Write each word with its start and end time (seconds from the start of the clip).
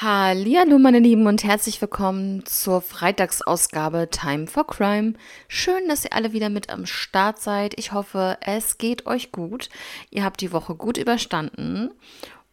Hallo 0.00 0.78
meine 0.78 1.00
Lieben 1.00 1.26
und 1.26 1.42
herzlich 1.42 1.80
willkommen 1.80 2.46
zur 2.46 2.82
Freitagsausgabe 2.82 4.08
Time 4.08 4.46
for 4.46 4.64
Crime. 4.64 5.14
Schön, 5.48 5.88
dass 5.88 6.04
ihr 6.04 6.12
alle 6.12 6.32
wieder 6.32 6.50
mit 6.50 6.70
am 6.70 6.86
Start 6.86 7.40
seid. 7.40 7.76
Ich 7.76 7.90
hoffe, 7.90 8.38
es 8.40 8.78
geht 8.78 9.06
euch 9.06 9.32
gut. 9.32 9.68
Ihr 10.10 10.22
habt 10.22 10.40
die 10.40 10.52
Woche 10.52 10.76
gut 10.76 10.98
überstanden 10.98 11.90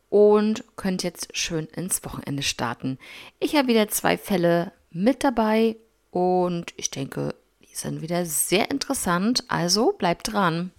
und 0.10 0.64
könnt 0.76 1.04
jetzt 1.04 1.38
schön 1.38 1.68
ins 1.68 2.04
Wochenende 2.04 2.42
starten. 2.42 2.98
Ich 3.40 3.56
habe 3.56 3.68
wieder 3.68 3.90
zwei 3.90 4.18
Fälle 4.18 4.72
mit 4.90 5.24
dabei 5.24 5.76
und 6.10 6.74
ich 6.78 6.90
denke, 6.90 7.36
die 7.62 7.76
sind 7.76 8.02
wieder 8.02 8.26
sehr 8.26 8.72
interessant, 8.72 9.44
also 9.50 9.92
bleibt 9.92 10.34
dran. 10.34 10.72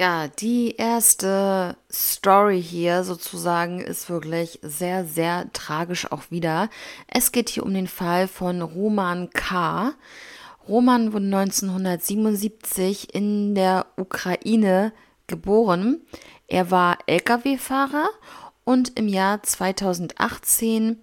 Ja, 0.00 0.28
die 0.28 0.76
erste 0.76 1.76
Story 1.92 2.62
hier 2.62 3.04
sozusagen 3.04 3.82
ist 3.82 4.08
wirklich 4.08 4.58
sehr, 4.62 5.04
sehr 5.04 5.52
tragisch 5.52 6.10
auch 6.10 6.30
wieder. 6.30 6.70
Es 7.06 7.32
geht 7.32 7.50
hier 7.50 7.64
um 7.64 7.74
den 7.74 7.86
Fall 7.86 8.26
von 8.26 8.62
Roman 8.62 9.28
K. 9.28 9.92
Roman 10.66 11.12
wurde 11.12 11.26
1977 11.26 13.14
in 13.14 13.54
der 13.54 13.84
Ukraine 13.98 14.94
geboren. 15.26 16.00
Er 16.46 16.70
war 16.70 16.96
Lkw-Fahrer 17.06 18.08
und 18.64 18.98
im 18.98 19.06
Jahr 19.06 19.42
2018 19.42 20.98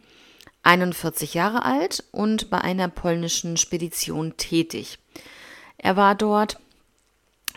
41 0.64 1.36
Jahre 1.36 1.64
alt 1.66 2.04
und 2.12 2.50
bei 2.50 2.62
einer 2.62 2.88
polnischen 2.88 3.58
Spedition 3.58 4.38
tätig. 4.38 4.98
Er 5.78 5.96
war 5.98 6.16
dort 6.16 6.58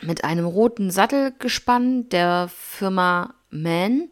mit 0.02 0.24
einem 0.24 0.46
roten 0.46 0.90
Sattelgespann 0.90 2.08
der 2.08 2.48
Firma 2.48 3.34
Man. 3.50 4.10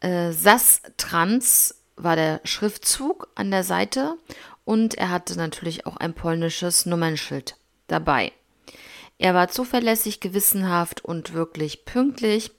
Äh, 0.00 0.32
SAS 0.32 0.82
Trans 0.96 1.82
war 1.96 2.16
der 2.16 2.40
Schriftzug 2.44 3.28
an 3.34 3.50
der 3.50 3.64
Seite 3.64 4.16
und 4.64 4.94
er 4.96 5.10
hatte 5.10 5.36
natürlich 5.36 5.86
auch 5.86 5.96
ein 5.96 6.14
polnisches 6.14 6.86
Nummernschild 6.86 7.56
dabei. 7.86 8.32
Er 9.18 9.34
war 9.34 9.48
zuverlässig, 9.48 10.20
gewissenhaft 10.20 11.04
und 11.04 11.34
wirklich 11.34 11.84
pünktlich. 11.84 12.52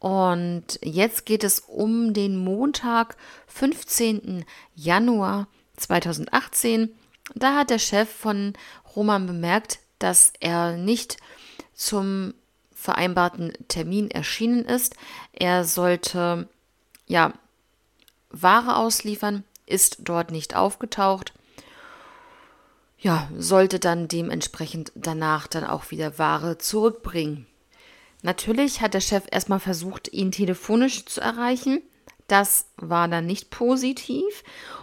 Und 0.00 0.78
jetzt 0.82 1.24
geht 1.24 1.44
es 1.44 1.60
um 1.60 2.14
den 2.14 2.36
Montag, 2.36 3.16
15. 3.46 4.44
Januar 4.74 5.46
2018. 5.76 6.90
Da 7.34 7.56
hat 7.56 7.70
der 7.70 7.78
Chef 7.78 8.08
von 8.10 8.54
Roman 8.96 9.26
bemerkt, 9.26 9.78
dass 9.98 10.32
er 10.40 10.76
nicht 10.76 11.16
zum 11.74 12.34
vereinbarten 12.72 13.52
Termin 13.68 14.10
erschienen 14.10 14.64
ist. 14.64 14.94
Er 15.32 15.64
sollte 15.64 16.48
ja 17.06 17.32
Ware 18.30 18.76
ausliefern, 18.76 19.44
ist 19.66 19.98
dort 20.00 20.30
nicht 20.30 20.54
aufgetaucht. 20.54 21.32
Ja, 22.98 23.28
sollte 23.36 23.78
dann 23.78 24.08
dementsprechend 24.08 24.92
danach 24.94 25.46
dann 25.46 25.64
auch 25.64 25.90
wieder 25.90 26.18
Ware 26.18 26.58
zurückbringen. 26.58 27.46
Natürlich 28.22 28.80
hat 28.80 28.94
der 28.94 29.00
Chef 29.00 29.24
erstmal 29.30 29.60
versucht, 29.60 30.12
ihn 30.12 30.32
telefonisch 30.32 31.04
zu 31.04 31.20
erreichen. 31.20 31.82
Das 32.26 32.66
war 32.76 33.06
dann 33.08 33.26
nicht 33.26 33.50
positiv. 33.50 34.42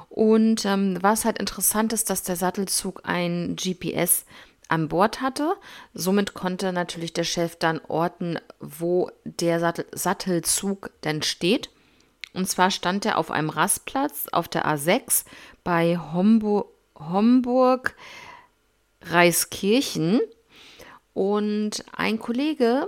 Und 0.09 0.63
ähm, 0.65 0.97
was 1.01 1.25
halt 1.25 1.39
interessant 1.39 1.91
ist, 1.91 2.09
dass 2.09 2.23
der 2.23 2.35
Sattelzug 2.35 3.01
ein 3.03 3.55
GPS 3.55 4.25
an 4.73 4.87
Bord 4.89 5.21
hatte. 5.21 5.55
Somit 5.93 6.33
konnte 6.33 6.73
natürlich 6.73 7.13
der 7.13 7.23
Chef 7.23 7.55
dann 7.55 7.79
orten, 7.87 8.39
wo 8.59 9.11
der 9.23 9.59
Sattel 9.59 9.85
Sattelzug 9.93 10.89
denn 11.03 11.21
steht. 11.21 11.69
Und 12.33 12.49
zwar 12.49 12.71
stand 12.71 13.05
er 13.05 13.17
auf 13.19 13.29
einem 13.29 13.49
Rastplatz 13.49 14.27
auf 14.31 14.47
der 14.47 14.65
A6 14.65 15.25
bei 15.63 15.97
Homburg, 15.97 16.67
Homburg 16.97 17.95
Reiskirchen. 19.03 20.19
Und 21.13 21.85
ein 21.95 22.17
Kollege 22.17 22.87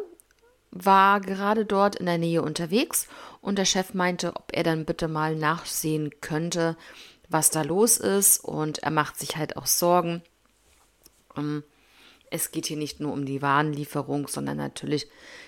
war 0.71 1.21
gerade 1.21 1.65
dort 1.65 1.95
in 1.95 2.07
der 2.07 2.17
Nähe 2.17 2.41
unterwegs 2.41 3.07
und 3.39 3.59
der 3.59 3.65
Chef 3.65 3.93
meinte, 3.93 4.35
ob 4.35 4.49
er 4.51 4.63
dann 4.63 4.85
bitte 4.85 5.07
mal 5.07 5.35
nachsehen 5.35 6.09
könnte, 6.21 6.75
was 7.29 7.51
da 7.51 7.61
los 7.61 7.97
ist. 7.97 8.39
Und 8.43 8.79
er 8.79 8.91
macht 8.91 9.19
sich 9.19 9.37
halt 9.37 9.55
auch 9.57 9.67
Sorgen. 9.67 10.23
Es 12.35 12.51
geht 12.51 12.65
hier 12.65 12.77
nicht 12.77 12.99
nur 12.99 13.13
um 13.13 13.25
die 13.25 13.41
Warenlieferung, 13.41 14.27
sondern 14.27 14.57
natürlich, 14.57 15.07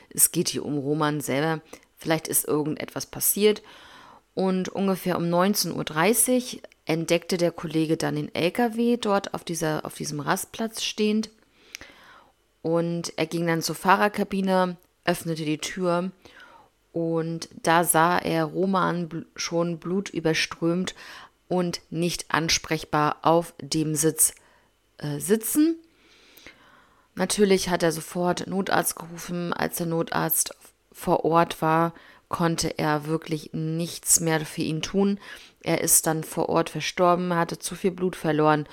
es 0.10 0.32
geht 0.32 0.50
hier 0.50 0.66
um 0.66 0.78
Roman 0.78 1.22
selber. 1.22 1.62
Vielleicht 1.98 2.28
ist 2.28 2.48
irgendetwas 2.48 3.06
passiert. 3.06 3.62
Und 4.34 4.70
ungefähr 4.70 5.18
um 5.18 5.24
19.30 5.24 6.56
Uhr 6.56 6.62
entdeckte 6.86 7.38
der 7.38 7.52
Kollege 7.52 7.98
dann 7.98 8.16
den 8.16 8.34
LKW 8.34 8.98
dort 8.98 9.34
auf, 9.34 9.44
dieser, 9.44 9.86
auf 9.86 9.96
diesem 9.96 10.20
Rastplatz 10.20 10.84
stehend. 10.84 11.30
Und 12.62 13.14
er 13.18 13.26
ging 13.26 13.48
dann 13.48 13.62
zur 13.62 13.76
Fahrerkabine, 13.76 14.78
öffnete 15.06 15.46
die 15.46 15.58
Tür 15.58 16.12
und 16.92 17.50
da 17.64 17.84
sah 17.84 18.18
er 18.18 18.46
Roman 18.46 19.26
schon 19.36 19.78
blutüberströmt 19.78 20.96
und 21.48 21.82
nicht 21.90 22.26
ansprechbar 22.30 23.18
auf 23.22 23.54
dem 23.62 23.96
Sitz 23.96 24.34
äh, 24.98 25.20
sitzen. 25.20 25.78
Natürlich 27.18 27.70
hat 27.70 27.82
er 27.82 27.92
sofort 27.92 28.46
Notarzt 28.46 28.96
gerufen. 28.96 29.52
Als 29.52 29.78
der 29.78 29.88
Notarzt 29.88 30.56
vor 30.92 31.26
Ort 31.26 31.64
war, 31.64 31.94
konnte 32.30 32.78
er 32.78 33.08
wirklich 33.08 33.50
nichts 33.54 34.20
mehr 34.20 34.46
für 34.46 34.62
ihn 34.62 34.84
tun. 34.84 35.20
Er 35.64 35.82
ist 35.82 36.06
dann 36.06 36.24
vor 36.24 36.48
Ort 36.48 36.70
verstorben, 36.70 37.34
hatte 37.34 37.58
zu 37.58 37.74
viel 37.74 37.90
Blut 37.90 38.16
verloren 38.16 38.68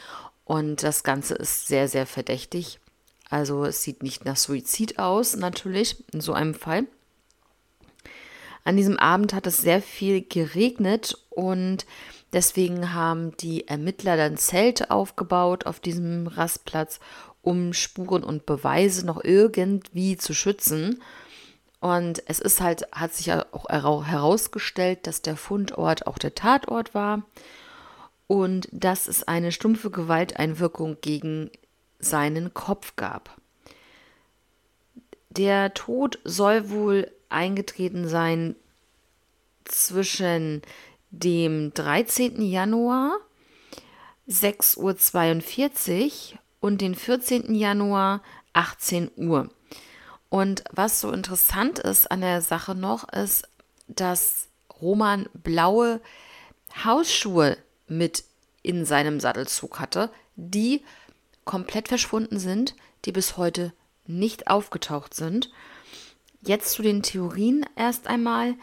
und 0.44 0.83
das 0.83 1.04
Ganze 1.04 1.34
ist 1.37 1.69
sehr, 1.69 1.88
sehr 1.88 2.06
verdächtig. 2.06 2.81
Also 3.31 3.65
es 3.65 3.83
sieht 3.83 4.03
nicht 4.03 4.27
nach 4.27 4.37
Suizid 4.37 4.99
aus, 4.99 5.37
natürlich, 5.37 6.04
in 6.12 6.21
so 6.21 6.34
einem 6.34 6.54
Fall. 6.54 6.84
An 8.62 8.77
diesem 8.77 8.99
Abend 8.99 9.33
hat 9.33 9.47
es 9.47 9.56
sehr 9.56 9.81
viel 9.81 10.22
geregnet 10.22 11.16
und 11.31 11.87
deswegen 12.34 12.93
haben 12.93 13.34
die 13.38 13.69
Ermittler 13.69 14.19
dann 14.19 14.37
Zelte 14.37 14.91
aufgebaut 14.91 15.65
auf 15.65 15.81
diesem 15.81 16.27
Rastplatz 16.27 17.00
um 17.44 17.72
Spuren 17.72 18.25
und 18.25 18.47
Beweise 18.47 19.06
noch 19.06 19.22
irgendwie 19.22 20.16
zu 20.16 20.34
schützen. 20.34 21.00
Und 21.81 22.22
es 22.27 22.41
ist 22.41 22.60
halt, 22.60 22.88
hat 22.93 23.15
sich 23.15 23.32
auch 23.32 23.69
herausgestellt, 23.69 25.06
dass 25.06 25.22
der 25.22 25.37
Fundort 25.37 26.06
auch 26.06 26.19
der 26.19 26.34
Tatort 26.34 26.94
war 26.94 27.22
und 28.27 28.69
dass 28.72 29.06
es 29.06 29.28
eine 29.28 29.53
stumpfe 29.53 29.91
Gewalteinwirkung 29.91 30.97
gegen 31.03 31.50
seinen 31.99 32.54
Kopf 32.54 32.97
gab. 32.97 33.37
Der 35.28 35.75
Tod 35.75 36.19
soll 36.25 36.71
wohl 36.71 37.10
eingetreten 37.28 38.09
sein 38.09 38.56
zwischen 39.65 40.62
dem 41.10 41.75
13. 41.75 42.41
Januar 42.41 43.19
6.42 44.28 46.33
Uhr 46.33 46.38
und 46.64 46.80
den 46.80 46.94
14. 46.94 47.54
Januar 47.54 48.22
18 48.54 49.10
Uhr. 49.16 49.50
Und 50.30 50.64
was 50.72 50.98
so 50.98 51.10
interessant 51.10 51.78
ist 51.78 52.10
an 52.10 52.22
der 52.22 52.41
Sache 52.41 52.75
noch, 52.75 53.06
ist, 53.12 53.47
dass 53.86 54.48
Roman 54.80 55.28
blaue 55.34 56.00
Hausschuhe 56.83 57.59
mit 57.86 58.24
in 58.62 58.86
seinem 58.86 59.21
Sattelzug 59.21 59.78
hatte, 59.78 60.09
die 60.36 60.83
komplett 61.44 61.89
verschwunden 61.89 62.39
sind, 62.39 62.74
die 63.04 63.12
bis 63.12 63.36
heute 63.36 63.74
nicht 64.06 64.48
aufgetaucht 64.48 65.12
sind. 65.12 65.53
Jetzt 66.41 66.71
zu 66.71 66.80
den 66.80 67.03
Theorien 67.03 67.66
erst 67.77 68.06
einmal. 68.06 68.54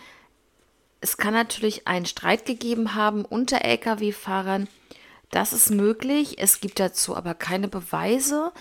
Es 1.02 1.18
kann 1.18 1.36
natürlich 1.36 1.88
einen 1.88 2.08
Streit 2.08 2.48
gegeben 2.48 2.96
haben 2.96 3.26
unter 3.26 3.64
Lkw-Fahrern, 3.64 4.68
das 5.32 5.54
ist 5.54 5.70
möglich. 5.70 6.38
Es 6.38 6.60
gibt 6.60 6.80
dazu 6.80 7.16
aber 7.16 7.34
keine 7.34 7.68
Beweise, 7.68 8.52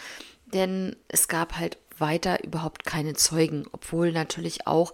denn 0.47 0.97
es 1.09 1.29
gab 1.29 1.57
halt 1.57 1.79
weiter 1.99 2.43
überhaupt 2.45 2.85
keine 2.85 3.15
Zeugen, 3.15 3.67
obwohl 3.73 4.13
natürlich 4.13 4.67
auch 4.67 4.93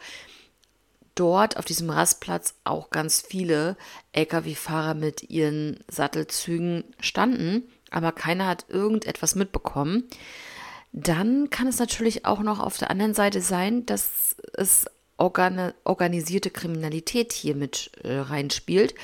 dort 1.14 1.56
auf 1.56 1.64
diesem 1.64 1.90
Rastplatz 1.90 2.55
auch 2.64 2.90
ganz 2.90 3.23
viele 3.23 3.76
Lkw-Fahrer 4.12 4.94
mit 4.94 5.31
ihren 5.31 5.81
Sattelzügen 5.88 6.84
standen, 7.00 7.64
aber 7.90 8.12
keiner 8.12 8.46
hat 8.46 8.67
irgendetwas 8.69 9.34
mitbekommen. 9.34 10.05
Dann 10.93 11.50
kann 11.50 11.69
es 11.69 11.78
natürlich 11.78 12.26
auch 12.26 12.40
noch 12.40 12.61
auf 12.61 12.78
der 12.78 12.90
anderen 12.90 13.14
Seite 13.14 13.40
sein, 13.40 13.87
dass 13.87 14.37
es 14.55 14.87
organisierte 15.17 16.50
Kriminalität 16.50 17.32
hier 17.32 17.55
mit 17.55 17.90
äh, 18.02 18.19
reinspielt, 18.19 18.94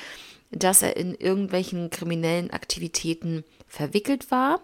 dass 0.55 0.81
er 0.81 0.97
in 0.97 1.15
irgendwelchen 1.15 1.89
kriminellen 1.89 2.51
Aktivitäten 2.51 3.43
verwickelt 3.67 4.31
war. 4.31 4.61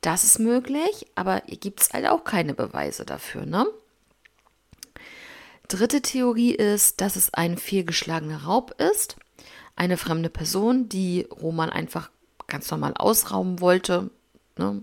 Das 0.00 0.24
ist 0.24 0.38
möglich, 0.38 1.06
aber 1.14 1.42
hier 1.46 1.58
gibt 1.58 1.82
es 1.82 1.90
halt 1.92 2.06
auch 2.06 2.24
keine 2.24 2.54
Beweise 2.54 3.04
dafür. 3.04 3.44
Ne? 3.44 3.66
Dritte 5.68 6.00
Theorie 6.00 6.52
ist, 6.52 7.00
dass 7.00 7.16
es 7.16 7.32
ein 7.34 7.58
fehlgeschlagener 7.58 8.44
Raub 8.44 8.74
ist. 8.80 9.16
Eine 9.76 9.96
fremde 9.96 10.30
Person, 10.30 10.88
die 10.88 11.28
Roman 11.30 11.70
einfach 11.70 12.10
ganz 12.46 12.70
normal 12.70 12.94
ausrauben 12.96 13.60
wollte. 13.60 14.10
Ne? 14.56 14.82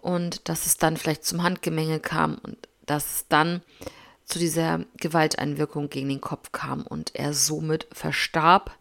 Und 0.00 0.48
dass 0.48 0.66
es 0.66 0.78
dann 0.78 0.96
vielleicht 0.96 1.24
zum 1.24 1.42
Handgemenge 1.42 2.00
kam 2.00 2.38
und 2.42 2.56
dass 2.86 3.16
es 3.16 3.28
dann 3.28 3.62
zu 4.24 4.38
dieser 4.38 4.80
Gewalteinwirkung 4.96 5.90
gegen 5.90 6.08
den 6.08 6.20
Kopf 6.20 6.52
kam 6.52 6.82
und 6.86 7.14
er 7.14 7.34
somit 7.34 7.86
verstarb. 7.92 8.76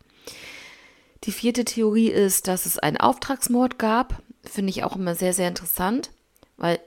Die 1.23 1.31
vierte 1.31 1.65
Theorie 1.65 2.09
ist, 2.09 2.47
dass 2.47 2.65
es 2.65 2.79
einen 2.79 2.97
Auftragsmord 2.97 3.77
gab. 3.77 4.21
Finde 4.43 4.69
ich 4.69 4.83
auch 4.83 4.95
immer 4.95 5.15
sehr, 5.15 5.33
sehr 5.33 5.47
interessant, 5.47 6.11
weil 6.57 6.79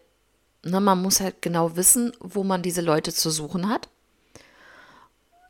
na, 0.64 0.78
ne, 0.78 0.80
man 0.80 1.02
muss 1.02 1.20
halt 1.20 1.42
genau 1.42 1.76
wissen, 1.76 2.12
wo 2.20 2.44
man 2.44 2.62
diese 2.62 2.80
Leute 2.80 3.12
zu 3.12 3.30
suchen 3.30 3.68
hat, 3.68 3.88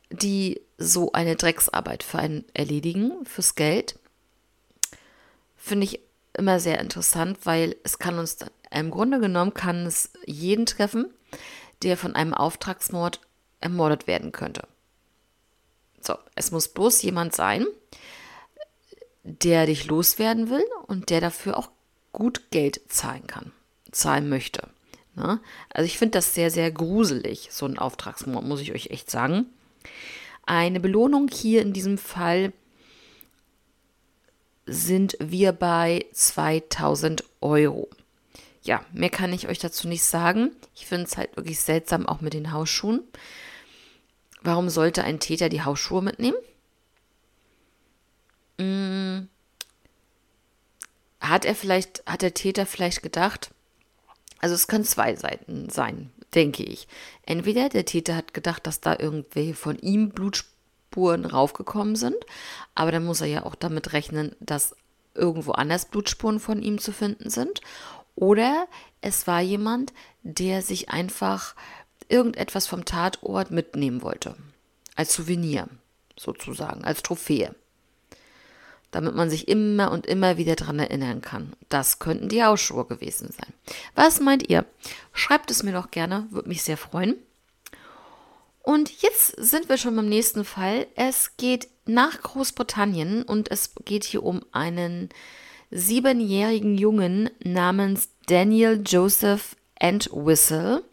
die 0.09 0.61
so 0.77 1.11
eine 1.11 1.35
Drecksarbeit 1.35 2.03
für 2.03 2.19
einen 2.19 2.45
erledigen, 2.53 3.25
fürs 3.25 3.55
Geld. 3.55 3.99
Finde 5.55 5.85
ich 5.85 5.99
immer 6.33 6.59
sehr 6.59 6.79
interessant, 6.79 7.39
weil 7.43 7.75
es 7.83 7.99
kann 7.99 8.17
uns, 8.17 8.37
im 8.71 8.89
Grunde 8.89 9.19
genommen 9.19 9.53
kann 9.53 9.85
es 9.85 10.11
jeden 10.25 10.65
treffen, 10.65 11.13
der 11.83 11.95
von 11.95 12.15
einem 12.15 12.33
Auftragsmord 12.33 13.21
ermordet 13.61 14.07
werden 14.07 14.31
könnte. 14.31 14.67
So, 16.05 16.15
es 16.35 16.51
muss 16.51 16.67
bloß 16.67 17.01
jemand 17.01 17.33
sein, 17.33 17.65
der 19.23 19.65
dich 19.65 19.85
loswerden 19.85 20.49
will 20.49 20.65
und 20.87 21.09
der 21.09 21.21
dafür 21.21 21.57
auch 21.57 21.69
gut 22.11 22.51
Geld 22.51 22.81
zahlen 22.89 23.25
kann, 23.27 23.51
zahlen 23.91 24.29
möchte. 24.29 24.67
Ne? 25.15 25.39
Also 25.69 25.85
ich 25.85 25.97
finde 25.97 26.17
das 26.17 26.33
sehr, 26.33 26.51
sehr 26.51 26.71
gruselig, 26.71 27.49
so 27.51 27.65
ein 27.65 27.79
Auftragsmord, 27.79 28.45
muss 28.45 28.61
ich 28.61 28.73
euch 28.73 28.87
echt 28.87 29.09
sagen. 29.09 29.45
Eine 30.45 30.79
Belohnung 30.79 31.29
hier 31.31 31.61
in 31.61 31.73
diesem 31.73 31.97
Fall 31.97 32.51
sind 34.65 35.17
wir 35.19 35.53
bei 35.53 36.05
2000 36.13 37.23
Euro 37.41 37.89
ja, 38.63 38.83
mehr 38.93 39.09
kann 39.09 39.33
ich 39.33 39.47
euch 39.47 39.59
dazu 39.59 39.87
nicht 39.87 40.03
sagen. 40.03 40.51
Ich 40.73 40.85
finde 40.85 41.05
es 41.05 41.17
halt 41.17 41.35
wirklich 41.35 41.59
seltsam, 41.59 42.07
auch 42.07 42.21
mit 42.21 42.33
den 42.33 42.53
Hausschuhen. 42.53 43.01
Warum 44.43 44.69
sollte 44.69 45.03
ein 45.03 45.19
Täter 45.19 45.49
die 45.49 45.63
Hausschuhe 45.63 46.01
mitnehmen? 46.01 46.37
Hm. 48.59 49.29
Hat 51.21 51.45
er 51.45 51.55
vielleicht, 51.55 52.03
hat 52.05 52.21
der 52.21 52.33
Täter 52.33 52.65
vielleicht 52.65 53.01
gedacht, 53.01 53.51
also 54.39 54.53
es 54.53 54.67
können 54.67 54.83
zwei 54.83 55.15
Seiten 55.15 55.69
sein, 55.69 56.11
denke 56.35 56.63
ich. 56.63 56.89
Entweder 57.25 57.69
der 57.69 57.85
Täter 57.85 58.17
hat 58.17 58.33
gedacht, 58.33 58.67
dass 58.67 58.81
da 58.81 58.97
irgendwelche 58.99 59.55
von 59.55 59.79
ihm 59.79 60.09
Blutspuren 60.09 61.25
raufgekommen 61.25 61.95
sind, 61.95 62.17
aber 62.75 62.91
dann 62.91 63.05
muss 63.05 63.21
er 63.21 63.27
ja 63.27 63.45
auch 63.45 63.55
damit 63.55 63.93
rechnen, 63.93 64.35
dass 64.41 64.75
irgendwo 65.15 65.53
anders 65.53 65.85
Blutspuren 65.85 66.41
von 66.41 66.61
ihm 66.61 66.77
zu 66.79 66.91
finden 66.91 67.29
sind. 67.29 67.61
Oder 68.15 68.67
es 68.99 69.25
war 69.27 69.39
jemand, 69.39 69.93
der 70.23 70.61
sich 70.61 70.89
einfach 70.89 71.55
irgendetwas 72.09 72.67
vom 72.67 72.85
Tatort 72.85 73.51
mitnehmen 73.51 74.01
wollte. 74.01 74.35
Als 74.95 75.13
Souvenir, 75.13 75.67
sozusagen, 76.17 76.83
als 76.83 77.03
Trophäe. 77.03 77.55
Damit 78.91 79.15
man 79.15 79.29
sich 79.29 79.47
immer 79.47 79.91
und 79.91 80.05
immer 80.05 80.37
wieder 80.37 80.55
daran 80.55 80.77
erinnern 80.79 81.21
kann. 81.21 81.53
Das 81.69 81.97
könnten 81.97 82.29
die 82.29 82.43
Hausschuhe 82.43 82.85
gewesen 82.85 83.29
sein. 83.31 83.51
Was 83.95 84.19
meint 84.19 84.49
ihr? 84.49 84.65
Schreibt 85.13 85.49
es 85.49 85.63
mir 85.63 85.73
doch 85.73 85.89
gerne, 85.89 86.27
würde 86.29 86.49
mich 86.49 86.61
sehr 86.61 86.77
freuen. 86.77 87.15
Und 88.61 89.01
jetzt 89.01 89.35
sind 89.37 89.67
wir 89.67 89.77
schon 89.77 89.95
beim 89.95 90.07
nächsten 90.07 90.45
Fall. 90.45 90.87
Es 90.95 91.35
geht 91.37 91.67
nach 91.85 92.21
Großbritannien 92.21 93.23
und 93.23 93.51
es 93.51 93.71
geht 93.83 94.05
hier 94.05 94.23
um 94.23 94.41
einen 94.53 95.09
siebenjährigen 95.69 96.77
Jungen 96.77 97.29
namens 97.43 98.09
Daniel 98.27 98.81
Joseph 98.85 99.55
Entwistle. 99.75 100.83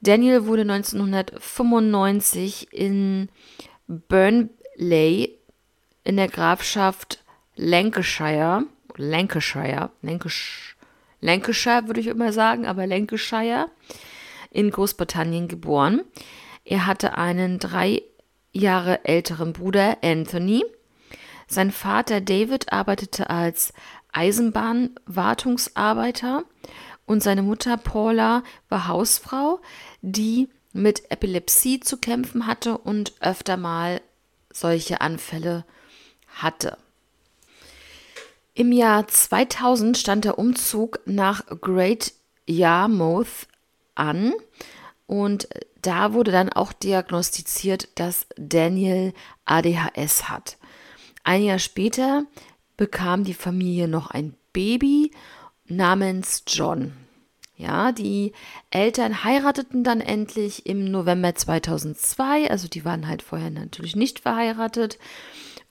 Daniel 0.00 0.46
wurde 0.46 0.62
1995 0.62 2.72
in 2.72 3.28
Burnley 3.86 5.36
in 6.04 6.16
der 6.16 6.28
Grafschaft 6.28 7.22
Lancashire, 7.56 8.64
Lancashire, 8.96 9.90
Lancashire, 10.02 10.78
Lancashire 11.20 11.86
würde 11.86 12.00
ich 12.00 12.06
immer 12.06 12.32
sagen, 12.32 12.64
aber 12.66 12.86
Lancashire 12.86 13.66
in 14.50 14.70
Großbritannien 14.70 15.48
geboren. 15.48 16.02
Er 16.64 16.86
hatte 16.86 17.18
einen 17.18 17.58
drei 17.58 18.02
Jahre 18.52 19.04
älteren 19.04 19.52
Bruder 19.52 19.98
Anthony. 20.02 20.64
Sein 21.46 21.70
Vater 21.72 22.20
David 22.20 22.72
arbeitete 22.72 23.30
als 23.30 23.72
Eisenbahnwartungsarbeiter 24.12 26.44
und 27.08 27.22
seine 27.22 27.42
Mutter 27.42 27.76
Paula 27.76 28.42
war 28.68 28.86
Hausfrau, 28.86 29.60
die 30.02 30.48
mit 30.72 31.10
Epilepsie 31.10 31.80
zu 31.80 31.96
kämpfen 31.96 32.46
hatte 32.46 32.76
und 32.76 33.14
öfter 33.20 33.56
mal 33.56 34.00
solche 34.52 35.00
Anfälle 35.00 35.64
hatte. 36.28 36.76
Im 38.54 38.72
Jahr 38.72 39.08
2000 39.08 39.96
stand 39.96 40.24
der 40.24 40.38
Umzug 40.38 41.00
nach 41.06 41.46
Great 41.60 42.12
Yarmouth 42.46 43.46
an 43.94 44.34
und 45.06 45.48
da 45.80 46.12
wurde 46.12 46.32
dann 46.32 46.52
auch 46.52 46.72
diagnostiziert, 46.72 47.88
dass 47.94 48.26
Daniel 48.36 49.14
ADHS 49.46 50.28
hat. 50.28 50.58
Ein 51.24 51.44
Jahr 51.44 51.58
später 51.58 52.24
bekam 52.76 53.24
die 53.24 53.34
Familie 53.34 53.88
noch 53.88 54.10
ein 54.10 54.34
Baby 54.52 55.12
namens 55.68 56.44
John. 56.46 56.92
Ja, 57.56 57.90
die 57.90 58.32
Eltern 58.70 59.24
heirateten 59.24 59.82
dann 59.82 60.00
endlich 60.00 60.64
im 60.66 60.90
November 60.90 61.34
2002, 61.34 62.50
also 62.50 62.68
die 62.68 62.84
waren 62.84 63.08
halt 63.08 63.22
vorher 63.22 63.50
natürlich 63.50 63.96
nicht 63.96 64.20
verheiratet. 64.20 64.98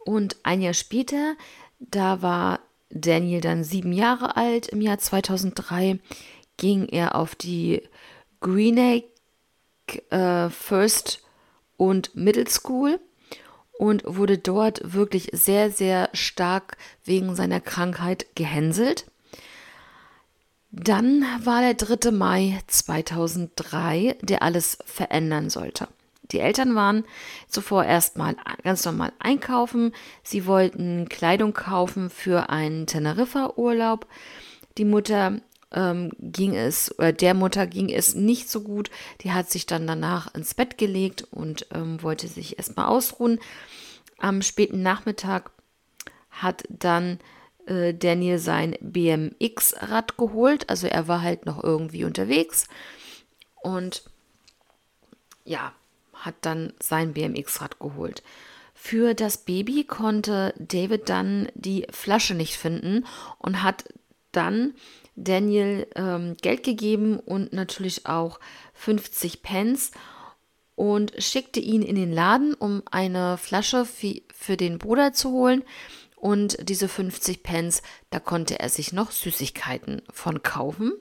Und 0.04 0.36
ein 0.44 0.62
Jahr 0.62 0.74
später, 0.74 1.36
da 1.80 2.22
war 2.22 2.60
Daniel 2.90 3.40
dann 3.40 3.64
sieben 3.64 3.94
Jahre 3.94 4.36
alt, 4.36 4.68
im 4.68 4.82
Jahr 4.82 4.98
2003 4.98 6.00
ging 6.58 6.88
er 6.90 7.16
auf 7.16 7.36
die 7.36 7.84
Greenacre 8.42 9.06
äh, 10.10 10.50
First 10.50 11.24
und 11.78 12.16
Middle 12.16 12.50
School 12.50 13.00
und 13.78 14.04
wurde 14.06 14.38
dort 14.38 14.94
wirklich 14.94 15.30
sehr, 15.32 15.72
sehr 15.72 16.10
stark 16.14 16.78
wegen 17.06 17.36
seiner 17.36 17.62
Krankheit 17.62 18.26
gehänselt. 18.36 19.06
Dann 20.72 21.26
war 21.44 21.62
der 21.62 21.74
3. 21.76 22.12
Mai 22.12 22.60
2003, 22.68 24.18
der 24.22 24.42
alles 24.42 24.78
verändern 24.86 25.50
sollte. 25.50 25.88
Die 26.32 26.40
Eltern 26.40 26.76
waren 26.76 27.06
zuvor 27.48 27.86
erstmal 27.86 28.36
ganz 28.64 28.84
normal 28.84 29.14
einkaufen. 29.20 29.94
Sie 30.24 30.46
wollten 30.46 31.08
Kleidung 31.08 31.54
kaufen 31.54 32.10
für 32.10 32.50
einen 32.50 32.86
Teneriffa-Urlaub. 32.86 34.08
Die 34.78 34.86
Mutter 34.86 35.40
ähm, 35.72 36.12
ging 36.20 36.56
es, 36.56 36.98
oder 36.98 37.14
der 37.14 37.34
Mutter 37.34 37.66
ging 37.66 37.90
es 37.90 38.14
nicht 38.14 38.50
so 38.50 38.62
gut. 38.62 38.92
Die 39.22 39.32
hat 39.32 39.50
sich 39.50 39.66
dann 39.66 39.88
danach 39.88 40.34
ins 40.36 40.54
Bett 40.54 40.78
gelegt 40.78 41.28
und 41.32 41.68
ähm, 41.74 42.02
wollte 42.04 42.28
sich 42.28 42.58
erstmal 42.58 42.88
ausruhen. 42.88 43.40
Am 44.20 44.42
späten 44.42 44.82
Nachmittag 44.82 45.52
hat 46.30 46.64
dann 46.70 47.20
äh, 47.68 47.94
Daniel 47.94 48.40
sein 48.40 48.76
BMX-Rad 48.82 50.18
geholt. 50.18 50.70
Also 50.70 50.88
er 50.88 51.08
war 51.08 51.22
halt 51.22 51.46
noch 51.46 51.64
irgendwie 51.64 52.04
unterwegs 52.04 52.68
und 53.62 54.04
ja, 55.46 55.74
hat 56.14 56.36
dann 56.42 56.74
sein 56.80 57.14
BMX-Rad 57.14 57.80
geholt. 57.80 58.24
Für 58.74 59.14
das 59.14 59.40
Baby 59.40 59.86
konnte 59.86 60.54
David 60.58 61.10
dann 61.10 61.50
die 61.56 61.88
Flasche 61.92 62.36
nicht 62.36 62.58
finden 62.58 63.06
und 63.40 63.64
hat 63.64 63.86
dann 64.32 64.76
Daniel 65.16 65.88
ähm, 65.96 66.38
Geld 66.42 66.64
gegeben 66.64 67.20
und 67.20 67.54
natürlich 67.54 68.06
auch 68.06 68.40
50 68.74 69.42
Pence 69.42 69.92
und 70.76 71.12
schickte 71.18 71.60
ihn 71.60 71.82
in 71.82 71.96
den 71.96 72.14
Laden, 72.14 72.54
um 72.54 72.84
eine 72.92 73.38
Flasche 73.40 73.84
für, 73.84 74.22
für 74.32 74.58
den 74.58 74.78
Bruder 74.78 75.12
zu 75.12 75.32
holen. 75.32 75.64
Und 76.18 76.58
diese 76.68 76.88
50 76.88 77.44
Pence, 77.44 77.84
da 78.10 78.20
konnte 78.20 78.60
er 78.60 78.70
sich 78.70 78.92
noch 78.92 79.12
Süßigkeiten 79.12 80.02
von 80.12 80.42
kaufen. 80.42 80.94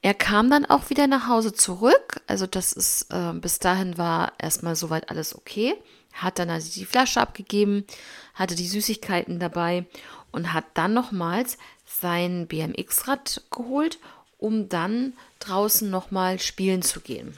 Er 0.00 0.14
kam 0.14 0.48
dann 0.48 0.64
auch 0.64 0.90
wieder 0.90 1.08
nach 1.08 1.26
Hause 1.26 1.52
zurück. 1.52 2.20
Also 2.28 2.46
das 2.46 2.72
ist, 2.72 3.12
äh, 3.12 3.32
bis 3.32 3.58
dahin 3.58 3.98
war 3.98 4.32
erstmal 4.38 4.76
soweit 4.76 5.10
alles 5.10 5.34
okay. 5.36 5.74
Hat 6.12 6.38
dann 6.38 6.48
also 6.48 6.70
die 6.72 6.84
Flasche 6.84 7.20
abgegeben, 7.20 7.84
hatte 8.32 8.54
die 8.54 8.68
Süßigkeiten 8.68 9.40
dabei 9.40 9.84
und 10.30 10.52
hat 10.52 10.64
dann 10.74 10.94
nochmals 10.94 11.58
sein 11.84 12.46
BMX-Rad 12.46 13.42
geholt, 13.50 13.98
um 14.38 14.68
dann 14.68 15.14
draußen 15.40 15.90
nochmal 15.90 16.38
spielen 16.38 16.82
zu 16.82 17.00
gehen. 17.00 17.36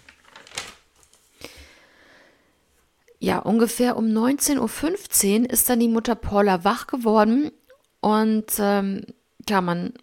Ja, 3.18 3.38
ungefähr 3.40 3.96
um 3.96 4.06
19.15 4.06 5.42
Uhr 5.42 5.50
ist 5.50 5.68
dann 5.68 5.80
die 5.80 5.88
Mutter 5.88 6.14
Paula 6.14 6.64
wach 6.64 6.86
geworden 6.86 7.50
und 8.00 8.52
ähm, 8.60 9.02
ja, 9.48 9.60
man 9.60 9.94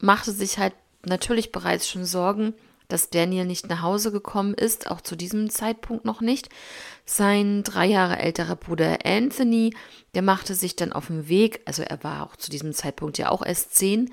machte 0.00 0.32
sich 0.32 0.58
halt 0.58 0.74
natürlich 1.06 1.50
bereits 1.50 1.88
schon 1.88 2.04
Sorgen, 2.04 2.54
dass 2.88 3.10
Daniel 3.10 3.44
nicht 3.44 3.68
nach 3.68 3.82
Hause 3.82 4.12
gekommen 4.12 4.54
ist, 4.54 4.90
auch 4.90 5.00
zu 5.00 5.16
diesem 5.16 5.50
Zeitpunkt 5.50 6.04
noch 6.04 6.20
nicht. 6.20 6.48
Sein 7.04 7.62
drei 7.62 7.86
Jahre 7.86 8.18
älterer 8.18 8.56
Bruder 8.56 8.98
Anthony, 9.04 9.74
der 10.14 10.22
machte 10.22 10.54
sich 10.54 10.76
dann 10.76 10.92
auf 10.92 11.06
den 11.06 11.28
Weg, 11.28 11.60
also 11.64 11.82
er 11.82 12.02
war 12.02 12.24
auch 12.24 12.36
zu 12.36 12.50
diesem 12.50 12.72
Zeitpunkt 12.72 13.18
ja 13.18 13.30
auch 13.30 13.44
erst 13.44 13.74
zehn, 13.74 14.12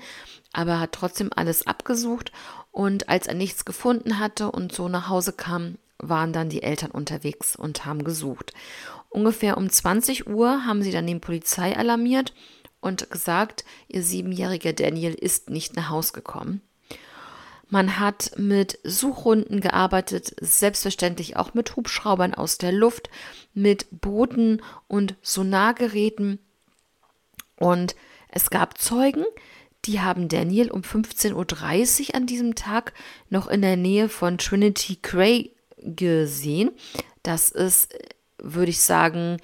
aber 0.52 0.80
hat 0.80 0.92
trotzdem 0.92 1.30
alles 1.34 1.66
abgesucht 1.66 2.32
und 2.70 3.08
als 3.08 3.26
er 3.26 3.34
nichts 3.34 3.64
gefunden 3.64 4.18
hatte 4.18 4.50
und 4.50 4.72
so 4.72 4.88
nach 4.88 5.08
Hause 5.08 5.32
kam, 5.32 5.76
waren 5.98 6.32
dann 6.32 6.48
die 6.48 6.62
Eltern 6.62 6.90
unterwegs 6.90 7.56
und 7.56 7.84
haben 7.84 8.04
gesucht. 8.04 8.52
Ungefähr 9.08 9.56
um 9.56 9.70
20 9.70 10.26
Uhr 10.26 10.66
haben 10.66 10.82
sie 10.82 10.90
dann 10.90 11.06
den 11.06 11.20
Polizei 11.20 11.76
alarmiert 11.76 12.34
und 12.80 13.10
gesagt, 13.10 13.64
ihr 13.88 14.02
siebenjähriger 14.02 14.72
Daniel 14.72 15.14
ist 15.14 15.50
nicht 15.50 15.74
nach 15.76 15.90
Hause 15.90 16.12
gekommen. 16.12 16.60
Man 17.68 17.98
hat 17.98 18.32
mit 18.36 18.78
Suchrunden 18.84 19.60
gearbeitet, 19.60 20.36
selbstverständlich 20.40 21.36
auch 21.36 21.54
mit 21.54 21.74
Hubschraubern 21.74 22.32
aus 22.32 22.58
der 22.58 22.70
Luft, 22.70 23.10
mit 23.54 23.86
Booten 23.90 24.62
und 24.86 25.16
Sonargeräten. 25.22 26.38
Und 27.56 27.96
es 28.28 28.50
gab 28.50 28.78
Zeugen, 28.78 29.24
die 29.84 30.00
haben 30.00 30.28
Daniel 30.28 30.70
um 30.70 30.82
15.30 30.82 32.08
Uhr 32.08 32.14
an 32.14 32.26
diesem 32.26 32.54
Tag 32.54 32.92
noch 33.30 33.48
in 33.48 33.62
der 33.62 33.76
Nähe 33.76 34.08
von 34.08 34.38
Trinity 34.38 34.96
Cray 35.02 35.55
gesehen. 35.78 36.70
Das 37.22 37.50
ist, 37.50 37.94
würde 38.38 38.70
ich 38.70 38.80
sagen, 38.80 39.38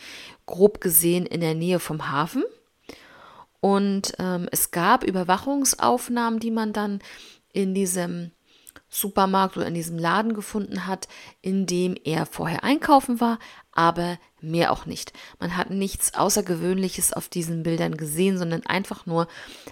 grob 0.46 0.80
gesehen 0.80 1.26
in 1.26 1.40
der 1.40 1.54
Nähe 1.54 1.78
vom 1.78 2.10
Hafen. 2.10 2.44
Und 3.60 4.14
ähm, 4.18 4.48
es 4.50 4.70
gab 4.70 5.04
Überwachungsaufnahmen, 5.04 6.40
die 6.40 6.50
man 6.50 6.72
dann 6.72 7.00
in 7.52 7.74
diesem 7.74 8.32
Supermarkt 8.88 9.56
oder 9.56 9.66
in 9.66 9.74
diesem 9.74 9.98
Laden 9.98 10.34
gefunden 10.34 10.86
hat, 10.86 11.08
in 11.40 11.64
dem 11.64 11.96
er 12.04 12.26
vorher 12.26 12.62
einkaufen 12.62 13.20
war, 13.20 13.38
aber 13.72 14.18
mehr 14.42 14.70
auch 14.70 14.84
nicht. 14.84 15.14
Man 15.40 15.56
hat 15.56 15.70
nichts 15.70 16.12
Außergewöhnliches 16.12 17.14
auf 17.14 17.30
diesen 17.30 17.62
Bildern 17.62 17.96
gesehen, 17.96 18.36
sondern 18.36 18.66
einfach 18.66 19.06
nur, 19.06 19.28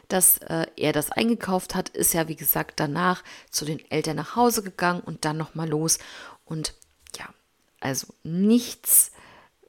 dass 0.09 0.39
äh, 0.39 0.67
er 0.77 0.93
das 0.93 1.13
eingekauft 1.13 1.75
hat, 1.75 1.91
ist 1.91 2.15
ja 2.15 2.29
wie 2.29 2.37
gesagt 2.37 2.81
danach 2.81 3.23
zu 3.51 3.67
den 3.67 3.79
Eltern 3.91 4.17
nach 4.17 4.37
Hause 4.37 4.63
gegangen 4.63 5.03
und 5.05 5.27
dann 5.27 5.37
nochmal 5.37 5.69
los. 5.69 5.99
Und 6.51 6.75
ja, 7.17 7.29
also 7.79 8.09
nichts 8.25 9.13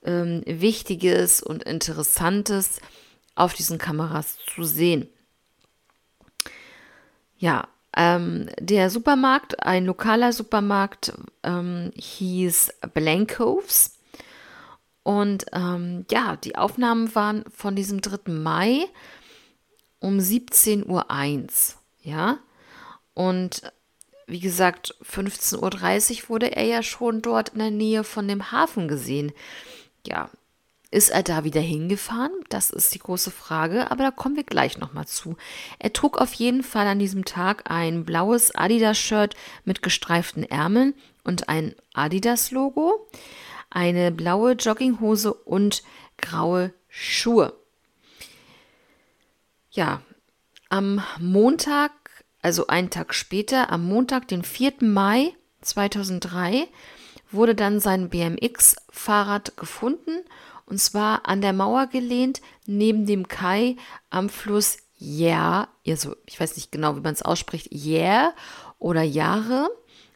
ähm, 0.03 0.41
Wichtiges 0.45 1.41
und 1.41 1.63
Interessantes 1.63 2.81
auf 3.35 3.53
diesen 3.53 3.77
Kameras 3.77 4.37
zu 4.53 4.63
sehen. 4.63 5.07
Ja, 7.37 7.67
ähm, 7.95 8.49
der 8.59 8.89
Supermarkt, 8.89 9.63
ein 9.63 9.85
lokaler 9.85 10.33
Supermarkt, 10.33 11.13
ähm, 11.43 11.91
hieß 11.95 12.73
Blancoves. 12.95 13.99
Und 15.03 15.45
ähm, 15.53 16.05
ja, 16.09 16.35
die 16.35 16.55
Aufnahmen 16.55 17.13
waren 17.13 17.45
von 17.51 17.75
diesem 17.75 18.01
3. 18.01 18.31
Mai 18.31 18.85
um 19.99 20.17
17.01 20.17 20.87
Uhr. 20.87 21.05
Ja, 22.01 22.39
und 23.13 23.71
wie 24.31 24.39
gesagt, 24.39 24.95
15.30 25.03 26.23
Uhr 26.23 26.29
wurde 26.29 26.55
er 26.55 26.65
ja 26.65 26.83
schon 26.83 27.21
dort 27.21 27.49
in 27.49 27.59
der 27.59 27.71
Nähe 27.71 28.03
von 28.03 28.27
dem 28.27 28.51
Hafen 28.51 28.87
gesehen. 28.87 29.31
Ja, 30.05 30.29
ist 30.89 31.09
er 31.09 31.23
da 31.23 31.45
wieder 31.45 31.61
hingefahren? 31.61 32.33
Das 32.49 32.69
ist 32.69 32.93
die 32.93 32.99
große 32.99 33.31
Frage, 33.31 33.89
aber 33.91 34.03
da 34.03 34.11
kommen 34.11 34.35
wir 34.35 34.43
gleich 34.43 34.77
nochmal 34.77 35.07
zu. 35.07 35.37
Er 35.79 35.93
trug 35.93 36.17
auf 36.17 36.33
jeden 36.33 36.63
Fall 36.63 36.85
an 36.85 36.99
diesem 36.99 37.23
Tag 37.23 37.71
ein 37.71 38.03
blaues 38.03 38.53
Adidas-Shirt 38.53 39.35
mit 39.63 39.81
gestreiften 39.81 40.43
Ärmeln 40.43 40.93
und 41.23 41.47
ein 41.47 41.75
Adidas-Logo, 41.93 43.07
eine 43.69 44.11
blaue 44.11 44.53
Jogginghose 44.53 45.33
und 45.33 45.83
graue 46.17 46.73
Schuhe. 46.89 47.53
Ja, 49.71 50.01
am 50.67 51.01
Montag, 51.19 51.91
also 52.41 52.67
einen 52.67 52.89
Tag 52.89 53.13
später, 53.13 53.71
am 53.71 53.85
Montag, 53.85 54.27
den 54.27 54.43
4. 54.43 54.73
Mai 54.81 55.33
2003, 55.61 56.67
wurde 57.31 57.55
dann 57.55 57.79
sein 57.79 58.09
BMX-Fahrrad 58.09 59.55
gefunden 59.57 60.23
und 60.65 60.79
zwar 60.79 61.27
an 61.27 61.41
der 61.41 61.53
Mauer 61.53 61.87
gelehnt, 61.87 62.41
neben 62.65 63.05
dem 63.05 63.27
Kai 63.27 63.75
am 64.09 64.29
Fluss 64.29 64.77
Jär, 64.95 65.67
also 65.85 66.15
ich 66.25 66.39
weiß 66.39 66.55
nicht 66.55 66.71
genau, 66.71 66.95
wie 66.95 67.01
man 67.01 67.13
es 67.13 67.23
ausspricht, 67.23 67.71
Jär 67.71 68.33
oder 68.77 69.01
Jahre, 69.01 69.69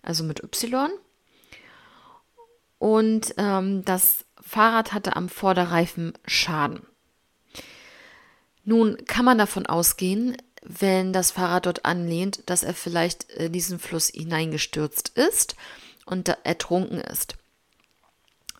also 0.03 0.23
mit 0.23 0.43
Y. 0.43 0.91
Und 2.77 3.33
ähm, 3.37 3.83
das 3.83 4.25
Fahrrad 4.39 4.93
hatte 4.93 5.15
am 5.15 5.27
Vorderreifen 5.27 6.13
Schaden. 6.25 6.85
Nun 8.63 8.97
kann 9.05 9.25
man 9.25 9.37
davon 9.37 9.65
ausgehen, 9.65 10.37
wenn 10.67 11.13
das 11.13 11.31
Fahrrad 11.31 11.65
dort 11.65 11.85
anlehnt, 11.85 12.41
dass 12.47 12.63
er 12.63 12.73
vielleicht 12.73 13.25
in 13.25 13.51
diesen 13.51 13.79
Fluss 13.79 14.09
hineingestürzt 14.09 15.09
ist 15.09 15.55
und 16.05 16.29
ertrunken 16.43 16.99
ist. 16.99 17.35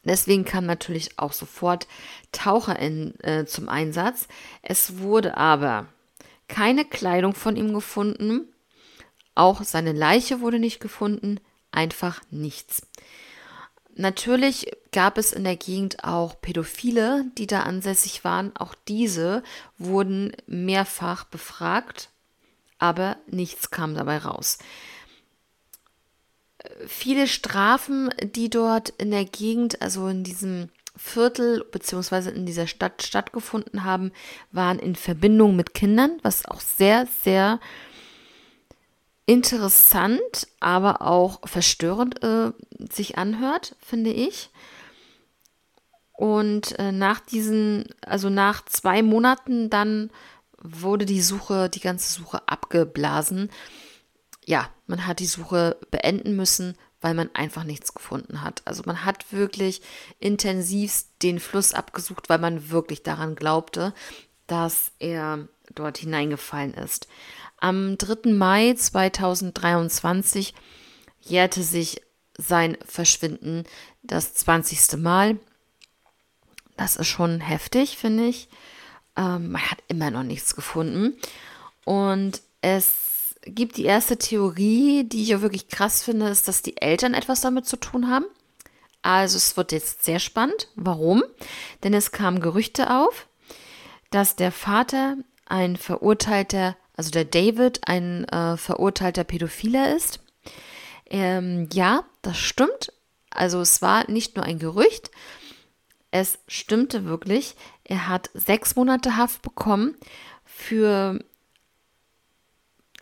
Deswegen 0.03 0.45
kam 0.45 0.65
natürlich 0.67 1.17
auch 1.17 1.33
sofort 1.33 1.87
Taucher 2.31 2.77
in, 2.77 3.19
äh, 3.21 3.45
zum 3.45 3.67
Einsatz. 3.67 4.27
Es 4.61 4.99
wurde 4.99 5.35
aber 5.35 5.87
keine 6.47 6.85
Kleidung 6.85 7.33
von 7.33 7.55
ihm 7.55 7.73
gefunden. 7.73 8.47
Auch 9.33 9.63
seine 9.63 9.93
Leiche 9.93 10.41
wurde 10.41 10.59
nicht 10.59 10.79
gefunden. 10.79 11.39
Einfach 11.71 12.21
nichts. 12.29 12.83
Natürlich 13.95 14.71
gab 14.91 15.17
es 15.17 15.31
in 15.31 15.43
der 15.43 15.55
Gegend 15.55 16.03
auch 16.03 16.39
Pädophile, 16.41 17.25
die 17.37 17.47
da 17.47 17.61
ansässig 17.61 18.23
waren. 18.23 18.55
Auch 18.55 18.75
diese 18.87 19.41
wurden 19.77 20.33
mehrfach 20.47 21.23
befragt, 21.23 22.09
aber 22.77 23.17
nichts 23.27 23.71
kam 23.71 23.95
dabei 23.95 24.17
raus 24.17 24.57
viele 26.87 27.27
Strafen, 27.27 28.09
die 28.21 28.49
dort 28.49 28.89
in 28.89 29.11
der 29.11 29.25
Gegend, 29.25 29.81
also 29.81 30.07
in 30.07 30.23
diesem 30.23 30.69
Viertel 30.97 31.65
beziehungsweise 31.71 32.31
in 32.31 32.45
dieser 32.45 32.67
Stadt 32.67 33.03
stattgefunden 33.03 33.83
haben, 33.83 34.11
waren 34.51 34.79
in 34.79 34.95
Verbindung 34.95 35.55
mit 35.55 35.73
Kindern, 35.73 36.19
was 36.21 36.45
auch 36.45 36.61
sehr, 36.61 37.07
sehr 37.23 37.59
interessant, 39.25 40.47
aber 40.59 41.01
auch 41.01 41.39
verstörend 41.47 42.23
äh, 42.23 42.51
sich 42.91 43.17
anhört, 43.17 43.75
finde 43.79 44.11
ich. 44.11 44.49
Und 46.13 46.77
äh, 46.79 46.91
nach 46.91 47.19
diesen, 47.19 47.85
also 48.01 48.29
nach 48.29 48.63
zwei 48.65 49.01
Monaten 49.03 49.69
dann 49.69 50.11
wurde 50.57 51.05
die 51.05 51.21
Suche, 51.21 51.69
die 51.69 51.81
ganze 51.81 52.11
Suche 52.13 52.47
abgeblasen 52.47 53.49
ja, 54.45 54.69
man 54.87 55.05
hat 55.05 55.19
die 55.19 55.25
Suche 55.25 55.77
beenden 55.91 56.35
müssen, 56.35 56.77
weil 57.01 57.13
man 57.13 57.29
einfach 57.33 57.63
nichts 57.63 57.93
gefunden 57.93 58.41
hat. 58.41 58.61
Also 58.65 58.83
man 58.85 59.03
hat 59.03 59.31
wirklich 59.31 59.81
intensivst 60.19 61.09
den 61.21 61.39
Fluss 61.39 61.73
abgesucht, 61.73 62.29
weil 62.29 62.39
man 62.39 62.69
wirklich 62.69 63.03
daran 63.03 63.35
glaubte, 63.35 63.93
dass 64.47 64.91
er 64.99 65.47
dort 65.73 65.97
hineingefallen 65.97 66.73
ist. 66.75 67.07
Am 67.57 67.97
3. 67.97 68.31
Mai 68.31 68.73
2023 68.73 70.53
jährte 71.21 71.63
sich 71.63 72.01
sein 72.37 72.77
Verschwinden 72.85 73.63
das 74.03 74.33
20. 74.33 74.97
Mal. 74.97 75.39
Das 76.77 76.97
ist 76.97 77.07
schon 77.07 77.39
heftig, 77.39 77.97
finde 77.97 78.25
ich. 78.25 78.49
Ähm, 79.15 79.51
man 79.51 79.61
hat 79.61 79.79
immer 79.87 80.11
noch 80.11 80.23
nichts 80.23 80.55
gefunden. 80.55 81.15
Und 81.85 82.41
es 82.61 83.35
gibt 83.45 83.77
die 83.77 83.85
erste 83.85 84.17
Theorie, 84.17 85.03
die 85.03 85.23
ich 85.23 85.35
auch 85.35 85.41
wirklich 85.41 85.69
krass 85.69 86.03
finde, 86.03 86.27
ist, 86.27 86.47
dass 86.47 86.61
die 86.61 86.81
Eltern 86.81 87.13
etwas 87.13 87.41
damit 87.41 87.65
zu 87.65 87.77
tun 87.77 88.09
haben. 88.09 88.25
Also 89.01 89.37
es 89.37 89.55
wird 89.55 89.71
jetzt 89.71 90.03
sehr 90.03 90.19
spannend. 90.19 90.67
Warum? 90.75 91.23
Denn 91.83 91.93
es 91.93 92.11
kamen 92.11 92.39
Gerüchte 92.39 92.89
auf, 92.89 93.27
dass 94.09 94.35
der 94.35 94.51
Vater 94.51 95.17
ein 95.45 95.77
verurteilter, 95.77 96.75
also 96.95 97.11
der 97.11 97.25
David 97.25 97.81
ein 97.87 98.25
äh, 98.25 98.57
verurteilter 98.57 99.23
Pädophiler 99.23 99.95
ist. 99.95 100.19
Ähm, 101.09 101.69
ja, 101.73 102.05
das 102.21 102.37
stimmt. 102.37 102.91
Also 103.29 103.59
es 103.59 103.81
war 103.81 104.09
nicht 104.09 104.35
nur 104.35 104.45
ein 104.45 104.59
Gerücht, 104.59 105.11
es 106.11 106.39
stimmte 106.47 107.03
wirklich. 107.03 107.55
Er 107.83 108.07
hat 108.07 108.29
sechs 108.33 108.77
Monate 108.77 109.17
Haft 109.17 109.41
bekommen 109.41 109.95
für 110.45 111.19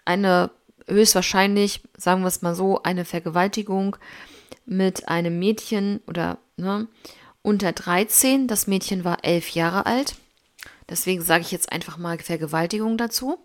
eine 0.06 0.50
höchstwahrscheinlich, 0.88 1.84
sagen 1.96 2.22
wir 2.22 2.28
es 2.28 2.42
mal 2.42 2.56
so, 2.56 2.82
eine 2.82 3.06
Vergewaltigung 3.06 3.96
mit 4.66 5.08
einem 5.08 5.38
Mädchen 5.38 6.02
oder 6.08 6.40
ne, 6.58 6.88
unter 7.44 7.72
13. 7.72 8.48
Das 8.48 8.66
Mädchen 8.66 9.04
war 9.04 9.24
elf 9.24 9.50
Jahre 9.50 9.86
alt. 9.86 10.16
Deswegen 10.90 11.22
sage 11.22 11.42
ich 11.42 11.52
jetzt 11.52 11.72
einfach 11.72 11.98
mal 11.98 12.18
Vergewaltigung 12.18 12.98
dazu. 12.98 13.38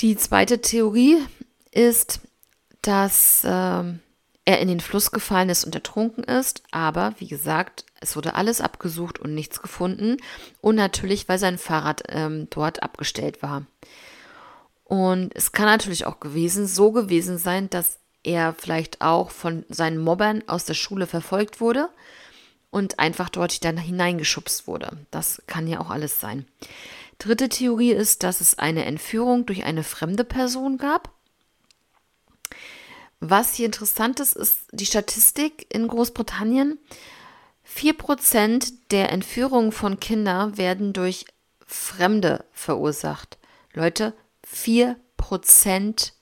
Die 0.00 0.16
zweite 0.16 0.60
Theorie 0.60 1.18
ist, 1.72 2.20
dass 2.82 3.42
äh, 3.44 3.48
er 3.48 4.60
in 4.60 4.68
den 4.68 4.80
Fluss 4.80 5.10
gefallen 5.10 5.48
ist 5.48 5.64
und 5.64 5.74
ertrunken 5.74 6.22
ist. 6.24 6.62
Aber 6.70 7.14
wie 7.18 7.26
gesagt, 7.26 7.84
es 8.00 8.14
wurde 8.14 8.34
alles 8.34 8.60
abgesucht 8.60 9.18
und 9.18 9.34
nichts 9.34 9.60
gefunden. 9.60 10.18
Und 10.60 10.76
natürlich, 10.76 11.28
weil 11.28 11.38
sein 11.38 11.58
Fahrrad 11.58 12.04
ähm, 12.08 12.46
dort 12.50 12.82
abgestellt 12.82 13.42
war. 13.42 13.66
Und 14.84 15.34
es 15.34 15.52
kann 15.52 15.66
natürlich 15.66 16.06
auch 16.06 16.20
gewesen, 16.20 16.66
so 16.66 16.92
gewesen 16.92 17.36
sein, 17.36 17.68
dass 17.68 17.98
er 18.22 18.54
vielleicht 18.54 19.02
auch 19.02 19.30
von 19.30 19.64
seinen 19.68 19.98
Mobbern 19.98 20.42
aus 20.46 20.64
der 20.64 20.74
Schule 20.74 21.06
verfolgt 21.06 21.60
wurde 21.60 21.90
und 22.70 22.98
einfach 22.98 23.28
dort 23.28 23.64
dann 23.64 23.76
hineingeschubst 23.76 24.66
wurde. 24.66 24.96
Das 25.10 25.42
kann 25.46 25.66
ja 25.66 25.80
auch 25.80 25.90
alles 25.90 26.20
sein. 26.20 26.46
Dritte 27.18 27.48
Theorie 27.48 27.92
ist, 27.92 28.22
dass 28.22 28.40
es 28.40 28.58
eine 28.58 28.84
Entführung 28.84 29.44
durch 29.44 29.64
eine 29.64 29.82
fremde 29.82 30.24
Person 30.24 30.78
gab. 30.78 31.12
Was 33.20 33.54
hier 33.54 33.66
interessant 33.66 34.20
ist, 34.20 34.36
ist 34.36 34.60
die 34.70 34.86
Statistik 34.86 35.66
in 35.74 35.88
Großbritannien. 35.88 36.78
4% 37.66 38.72
der 38.90 39.10
Entführungen 39.10 39.72
von 39.72 39.98
Kindern 39.98 40.56
werden 40.56 40.92
durch 40.92 41.26
Fremde 41.66 42.44
verursacht. 42.52 43.38
Leute, 43.74 44.14
4% 44.46 46.12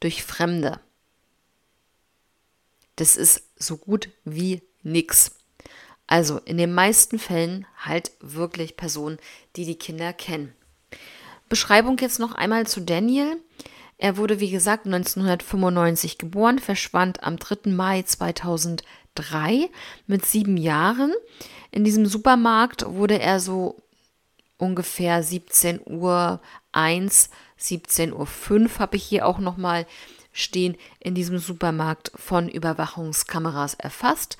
durch 0.00 0.22
Fremde. 0.22 0.80
Das 2.96 3.16
ist 3.16 3.42
so 3.56 3.76
gut 3.76 4.10
wie 4.24 4.62
nix. 4.82 5.32
Also 6.06 6.38
in 6.38 6.58
den 6.58 6.74
meisten 6.74 7.18
Fällen 7.18 7.66
halt 7.78 8.12
wirklich 8.20 8.76
Personen, 8.76 9.18
die 9.56 9.64
die 9.64 9.78
Kinder 9.78 10.12
kennen. 10.12 10.52
Beschreibung 11.48 11.98
jetzt 11.98 12.18
noch 12.18 12.34
einmal 12.34 12.66
zu 12.66 12.80
Daniel. 12.80 13.36
Er 13.96 14.16
wurde, 14.16 14.40
wie 14.40 14.50
gesagt, 14.50 14.86
1995 14.86 16.18
geboren, 16.18 16.58
verschwand 16.58 17.22
am 17.22 17.38
3. 17.38 17.70
Mai 17.70 18.02
2003 18.02 19.70
mit 20.06 20.26
sieben 20.26 20.56
Jahren. 20.56 21.12
In 21.70 21.84
diesem 21.84 22.06
Supermarkt 22.06 22.84
wurde 22.86 23.18
er 23.18 23.40
so 23.40 23.82
ungefähr 24.58 25.22
17 25.22 25.80
Uhr 25.86 26.40
1, 26.72 27.30
17 27.56 28.12
Uhr 28.12 28.26
5 28.26 28.78
habe 28.78 28.96
ich 28.96 29.04
hier 29.04 29.26
auch 29.26 29.38
nochmal 29.38 29.86
stehen 30.32 30.76
in 30.98 31.14
diesem 31.14 31.38
Supermarkt 31.38 32.10
von 32.16 32.48
Überwachungskameras 32.48 33.74
erfasst. 33.74 34.36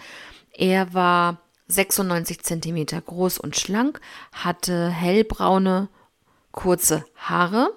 Er 0.52 0.92
war 0.92 1.40
96 1.68 2.42
cm 2.42 2.86
groß 3.04 3.38
und 3.38 3.56
schlank, 3.56 4.00
hatte 4.32 4.88
hellbraune, 4.88 5.88
kurze 6.52 7.04
Haare. 7.16 7.70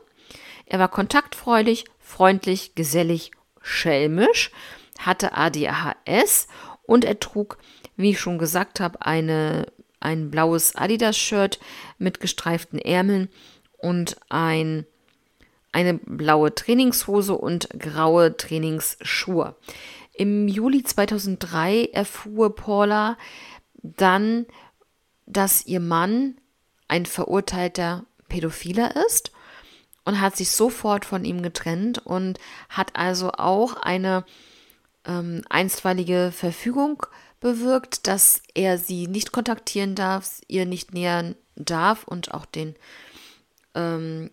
Er 0.65 0.79
war 0.79 0.89
kontaktfreudig, 0.89 1.85
freundlich, 1.99 2.75
gesellig, 2.75 3.31
schelmisch, 3.61 4.51
hatte 4.99 5.33
ADHS 5.33 6.47
und 6.83 7.05
er 7.05 7.19
trug, 7.19 7.57
wie 7.95 8.11
ich 8.11 8.19
schon 8.19 8.37
gesagt 8.37 8.79
habe, 8.79 9.05
eine, 9.05 9.67
ein 9.99 10.31
blaues 10.31 10.75
Adidas-Shirt 10.75 11.59
mit 11.97 12.19
gestreiften 12.19 12.79
Ärmeln 12.79 13.29
und 13.77 14.17
ein, 14.29 14.85
eine 15.71 15.95
blaue 15.95 16.53
Trainingshose 16.53 17.33
und 17.33 17.69
graue 17.79 18.35
Trainingsschuhe. 18.35 19.55
Im 20.13 20.47
Juli 20.47 20.83
2003 20.83 21.89
erfuhr 21.93 22.55
Paula, 22.55 23.17
dann, 23.81 24.45
dass 25.25 25.65
ihr 25.65 25.79
Mann 25.79 26.37
ein 26.87 27.05
verurteilter 27.05 28.05
Pädophiler 28.29 28.95
ist 29.07 29.31
und 30.05 30.21
hat 30.21 30.37
sich 30.37 30.51
sofort 30.51 31.05
von 31.05 31.25
ihm 31.25 31.41
getrennt 31.41 32.05
und 32.05 32.39
hat 32.69 32.95
also 32.95 33.31
auch 33.31 33.75
eine 33.75 34.25
ähm, 35.05 35.43
einstweilige 35.49 36.31
Verfügung 36.33 37.05
bewirkt, 37.39 38.07
dass 38.07 38.41
er 38.53 38.77
sie 38.77 39.07
nicht 39.07 39.31
kontaktieren 39.31 39.95
darf, 39.95 40.41
ihr 40.47 40.65
nicht 40.65 40.93
nähern 40.93 41.35
darf 41.55 42.03
und 42.05 42.33
auch 42.33 42.45
den 42.45 42.75
ähm, 43.75 44.31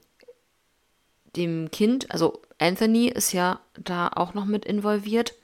dem 1.36 1.70
Kind, 1.70 2.10
also 2.10 2.40
Anthony 2.58 3.08
ist 3.08 3.32
ja 3.32 3.60
da 3.76 4.08
auch 4.08 4.34
noch 4.34 4.44
mit 4.44 4.64
involviert. 4.64 5.34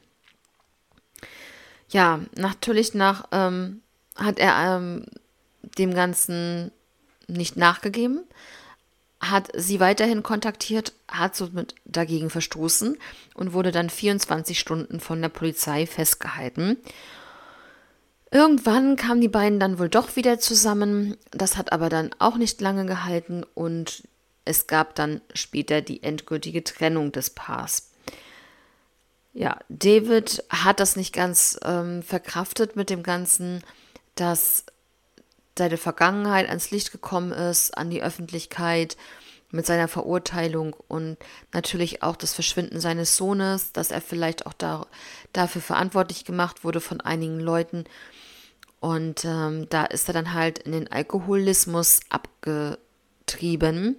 Ja, 1.88 2.20
natürlich 2.36 2.94
nach 2.94 3.26
ähm, 3.32 3.82
hat 4.16 4.38
er 4.38 4.76
ähm, 4.76 5.06
dem 5.78 5.94
Ganzen 5.94 6.70
nicht 7.28 7.56
nachgegeben, 7.56 8.22
hat 9.20 9.50
sie 9.54 9.80
weiterhin 9.80 10.22
kontaktiert, 10.22 10.92
hat 11.08 11.36
somit 11.36 11.74
dagegen 11.84 12.30
verstoßen 12.30 12.96
und 13.34 13.52
wurde 13.52 13.70
dann 13.70 13.90
24 13.90 14.58
Stunden 14.58 15.00
von 15.00 15.20
der 15.20 15.28
Polizei 15.28 15.86
festgehalten. 15.86 16.78
Irgendwann 18.30 18.96
kamen 18.96 19.20
die 19.20 19.28
beiden 19.28 19.58
dann 19.58 19.78
wohl 19.78 19.88
doch 19.88 20.16
wieder 20.16 20.38
zusammen. 20.38 21.16
Das 21.32 21.56
hat 21.56 21.72
aber 21.72 21.88
dann 21.88 22.10
auch 22.18 22.36
nicht 22.36 22.60
lange 22.60 22.86
gehalten 22.86 23.44
und 23.54 24.04
es 24.44 24.66
gab 24.66 24.94
dann 24.94 25.20
später 25.34 25.82
die 25.82 26.02
endgültige 26.02 26.64
Trennung 26.64 27.12
des 27.12 27.30
Paars. 27.30 27.90
Ja, 29.32 29.58
David 29.68 30.42
hat 30.48 30.80
das 30.80 30.96
nicht 30.96 31.12
ganz 31.12 31.58
ähm, 31.64 32.02
verkraftet 32.02 32.74
mit 32.74 32.90
dem 32.90 33.02
Ganzen 33.02 33.62
dass 34.20 34.64
seine 35.58 35.76
Vergangenheit 35.76 36.48
ans 36.48 36.70
Licht 36.70 36.92
gekommen 36.92 37.32
ist, 37.32 37.76
an 37.76 37.90
die 37.90 38.02
Öffentlichkeit 38.02 38.96
mit 39.50 39.66
seiner 39.66 39.88
Verurteilung 39.88 40.76
und 40.88 41.16
natürlich 41.52 42.02
auch 42.02 42.16
das 42.16 42.34
Verschwinden 42.34 42.80
seines 42.80 43.16
Sohnes, 43.16 43.72
dass 43.72 43.90
er 43.90 44.00
vielleicht 44.00 44.46
auch 44.46 44.52
da, 44.52 44.86
dafür 45.32 45.60
verantwortlich 45.60 46.24
gemacht 46.24 46.64
wurde 46.64 46.80
von 46.80 47.00
einigen 47.00 47.40
Leuten. 47.40 47.84
Und 48.78 49.24
ähm, 49.24 49.68
da 49.68 49.84
ist 49.84 50.08
er 50.08 50.14
dann 50.14 50.32
halt 50.32 50.60
in 50.60 50.72
den 50.72 50.90
Alkoholismus 50.90 52.00
abgetrieben. 52.08 53.96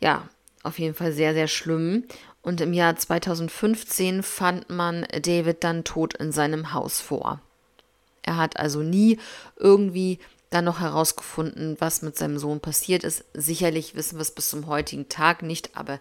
Ja, 0.00 0.28
auf 0.62 0.78
jeden 0.78 0.94
Fall 0.94 1.12
sehr, 1.12 1.32
sehr 1.32 1.48
schlimm. 1.48 2.04
Und 2.42 2.60
im 2.60 2.72
Jahr 2.72 2.96
2015 2.96 4.22
fand 4.22 4.70
man 4.70 5.06
David 5.22 5.64
dann 5.64 5.84
tot 5.84 6.14
in 6.14 6.30
seinem 6.30 6.72
Haus 6.72 7.00
vor. 7.00 7.40
Er 8.22 8.36
hat 8.36 8.58
also 8.58 8.82
nie 8.82 9.18
irgendwie 9.56 10.18
dann 10.50 10.64
noch 10.64 10.80
herausgefunden, 10.80 11.76
was 11.78 12.02
mit 12.02 12.16
seinem 12.16 12.38
Sohn 12.38 12.60
passiert 12.60 13.04
ist. 13.04 13.24
Sicherlich 13.34 13.94
wissen 13.94 14.16
wir 14.16 14.22
es 14.22 14.32
bis 14.32 14.50
zum 14.50 14.66
heutigen 14.66 15.08
Tag 15.08 15.42
nicht, 15.42 15.76
aber 15.76 16.00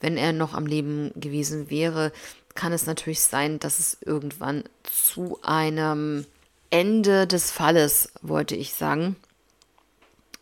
wenn 0.00 0.16
er 0.16 0.32
noch 0.32 0.54
am 0.54 0.66
Leben 0.66 1.10
gewesen 1.16 1.68
wäre, 1.68 2.12
kann 2.54 2.72
es 2.72 2.86
natürlich 2.86 3.20
sein, 3.20 3.58
dass 3.58 3.78
es 3.78 3.98
irgendwann 4.04 4.64
zu 4.84 5.38
einem 5.42 6.26
Ende 6.70 7.26
des 7.26 7.50
Falles, 7.50 8.12
wollte 8.22 8.54
ich 8.54 8.74
sagen. 8.74 9.16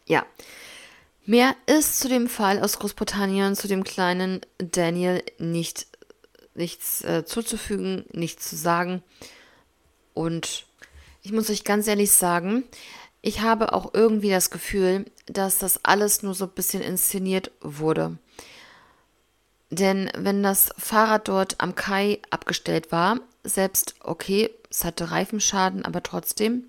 Ja. 0.06 0.26
Mehr 1.24 1.56
ist 1.66 1.98
zu 1.98 2.08
dem 2.08 2.28
Fall 2.28 2.60
aus 2.62 2.78
Großbritannien, 2.78 3.56
zu 3.56 3.68
dem 3.68 3.84
kleinen 3.84 4.42
Daniel 4.58 5.24
nicht 5.38 5.86
nichts 6.54 7.02
äh, 7.02 7.24
zuzufügen, 7.24 8.04
nichts 8.12 8.48
zu 8.48 8.56
sagen. 8.56 9.02
Und 10.14 10.65
ich 11.26 11.32
muss 11.32 11.50
euch 11.50 11.64
ganz 11.64 11.88
ehrlich 11.88 12.12
sagen, 12.12 12.62
ich 13.20 13.40
habe 13.40 13.72
auch 13.72 13.92
irgendwie 13.94 14.30
das 14.30 14.50
Gefühl, 14.50 15.06
dass 15.26 15.58
das 15.58 15.84
alles 15.84 16.22
nur 16.22 16.34
so 16.34 16.44
ein 16.44 16.52
bisschen 16.52 16.84
inszeniert 16.84 17.50
wurde. 17.60 18.16
Denn 19.68 20.08
wenn 20.16 20.44
das 20.44 20.70
Fahrrad 20.78 21.26
dort 21.26 21.56
am 21.58 21.74
Kai 21.74 22.20
abgestellt 22.30 22.92
war, 22.92 23.18
selbst 23.42 23.96
okay, 24.04 24.50
es 24.70 24.84
hatte 24.84 25.10
Reifenschaden, 25.10 25.84
aber 25.84 26.00
trotzdem, 26.04 26.66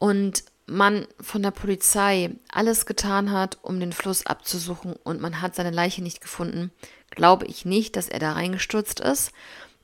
und 0.00 0.42
man 0.66 1.06
von 1.20 1.44
der 1.44 1.52
Polizei 1.52 2.30
alles 2.48 2.86
getan 2.86 3.30
hat, 3.30 3.58
um 3.62 3.78
den 3.78 3.92
Fluss 3.92 4.26
abzusuchen 4.26 4.96
und 5.04 5.20
man 5.20 5.40
hat 5.40 5.54
seine 5.54 5.70
Leiche 5.70 6.02
nicht 6.02 6.22
gefunden, 6.22 6.72
glaube 7.10 7.46
ich 7.46 7.64
nicht, 7.64 7.94
dass 7.94 8.08
er 8.08 8.18
da 8.18 8.32
reingestürzt 8.32 8.98
ist. 8.98 9.30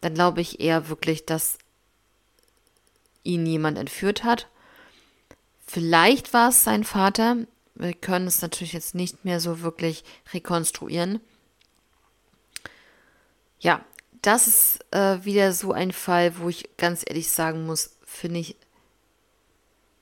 Dann 0.01 0.15
glaube 0.15 0.41
ich 0.41 0.59
eher 0.59 0.89
wirklich, 0.89 1.25
dass 1.25 1.59
ihn 3.23 3.47
jemand 3.47 3.79
entführt 3.79 4.25
hat. 4.25 4.49
Vielleicht 5.67 6.33
war 6.33 6.49
es 6.49 6.65
sein 6.65 6.85
Vater. 6.85 7.37
Wir 7.75 7.93
können 7.95 8.27
es 8.27 8.43
natürlich 8.43 8.73
jetzt 8.73 8.95
nicht 8.95 9.25
mehr 9.25 9.41
so 9.41 9.61
wirklich 9.61 10.05
rekonstruieren. 10.33 11.21
Ja, 13.61 13.85
das 14.23 14.47
ist 14.47 14.93
äh, 14.93 15.25
wieder 15.25 15.53
so 15.53 15.73
ein 15.73 15.93
Fall, 15.93 16.39
wo 16.39 16.49
ich 16.49 16.77
ganz 16.77 17.05
ehrlich 17.07 17.31
sagen 17.31 17.67
muss, 17.67 17.97
finde 18.05 18.41
ich 18.41 18.57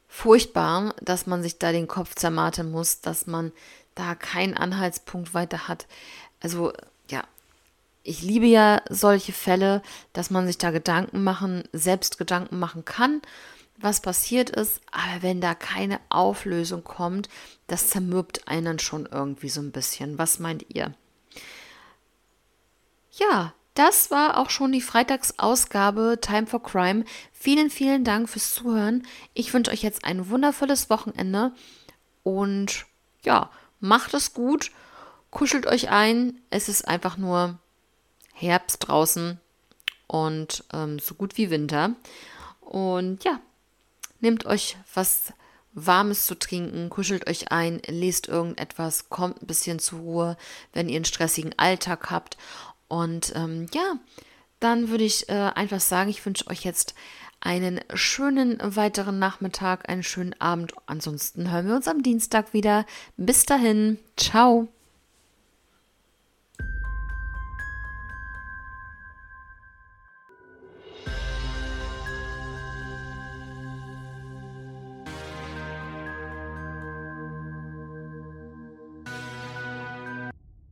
furchtbar, 0.09 0.95
dass 1.03 1.27
man 1.27 1.43
sich 1.43 1.59
da 1.59 1.73
den 1.73 1.89
Kopf 1.89 2.15
zermartern 2.15 2.71
muss, 2.71 3.01
dass 3.01 3.27
man 3.27 3.53
da 3.95 4.15
keinen 4.15 4.55
Anhaltspunkt 4.55 5.35
weiter 5.35 5.69
hat. 5.69 5.87
Also 6.41 6.73
ich 8.07 8.23
liebe 8.23 8.47
ja 8.47 8.83
solche 8.88 9.33
Fälle, 9.33 9.83
dass 10.12 10.31
man 10.31 10.47
sich 10.47 10.59
da 10.59 10.71
Gedanken 10.71 11.25
machen, 11.25 11.64
selbst 11.73 12.19
Gedanken 12.19 12.59
machen 12.59 12.85
kann, 12.85 13.21
was 13.79 14.01
passiert 14.01 14.51
ist. 14.51 14.81
Aber 14.92 15.23
wenn 15.23 15.40
da 15.40 15.55
keine 15.55 15.99
Auflösung 16.09 16.85
kommt, 16.85 17.29
das 17.66 17.90
zermürbt 17.90 18.47
einen 18.47 18.79
schon 18.79 19.07
irgendwie 19.07 19.49
so 19.49 19.61
ein 19.61 19.73
bisschen. 19.73 20.19
Was 20.19 20.38
meint 20.38 20.66
ihr? 20.73 20.95
Ja, 23.11 23.55
das 23.75 24.11
war 24.11 24.38
auch 24.38 24.51
schon 24.51 24.71
die 24.71 24.81
Freitagsausgabe 24.81 26.19
Time 26.21 26.47
for 26.47 26.62
Crime. 26.62 27.05
Vielen, 27.33 27.71
vielen 27.71 28.05
Dank 28.05 28.29
fürs 28.29 28.55
Zuhören. 28.55 29.05
Ich 29.35 29.53
wünsche 29.53 29.73
euch 29.73 29.83
jetzt 29.83 30.05
ein 30.05 30.31
wundervolles 30.31 30.90
Wochenende 30.90 31.53
und 32.23 32.87
ja, 33.23 33.51
macht 33.81 34.14
es 34.14 34.33
gut, 34.33 34.71
kuschelt 35.31 35.66
euch 35.66 35.90
ein. 35.90 36.40
Es 36.51 36.69
ist 36.69 36.87
einfach 36.87 37.16
nur 37.16 37.59
Herbst 38.37 38.87
draußen 38.87 39.40
und 40.07 40.64
ähm, 40.72 40.99
so 40.99 41.14
gut 41.14 41.37
wie 41.37 41.51
Winter. 41.51 41.94
Und 42.61 43.25
ja, 43.25 43.40
nehmt 44.20 44.46
euch 44.46 44.77
was 44.94 45.33
Warmes 45.72 46.27
zu 46.27 46.38
trinken, 46.38 46.88
kuschelt 46.88 47.29
euch 47.29 47.53
ein, 47.53 47.81
lest 47.87 48.29
irgendetwas, 48.29 49.11
kommt 49.11 49.42
ein 49.42 49.46
bisschen 49.46 49.79
zur 49.79 50.01
Ruhe, 50.01 50.37
wenn 50.72 50.88
ihr 50.88 50.96
einen 50.96 51.05
stressigen 51.05 51.55
Alltag 51.59 52.11
habt 52.11 52.37
und 52.88 53.33
ähm, 53.35 53.66
ja, 53.75 53.99
dann 54.61 54.88
würde 54.88 55.05
ich 55.05 55.29
äh, 55.29 55.51
einfach 55.55 55.81
sagen, 55.81 56.11
ich 56.11 56.25
wünsche 56.25 56.46
euch 56.49 56.64
jetzt 56.64 56.94
einen 57.40 57.81
schönen 57.94 58.59
weiteren 58.62 59.18
Nachmittag, 59.18 59.88
einen 59.88 60.03
schönen 60.03 60.40
Abend. 60.40 60.72
Ansonsten 60.87 61.51
hören 61.51 61.68
wir 61.68 61.77
uns 61.77 61.88
am 61.88 62.03
Dienstag 62.03 62.53
wieder. 62.53 62.87
Bis 63.16 63.44
dahin, 63.44 63.99
ciao. 64.16 64.68